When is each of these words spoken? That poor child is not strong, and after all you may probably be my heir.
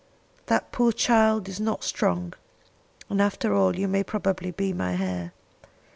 That 0.47 0.71
poor 0.71 0.91
child 0.91 1.47
is 1.47 1.59
not 1.59 1.83
strong, 1.83 2.33
and 3.07 3.21
after 3.21 3.53
all 3.53 3.77
you 3.77 3.87
may 3.87 4.03
probably 4.03 4.49
be 4.49 4.73
my 4.73 4.93
heir. 4.95 5.31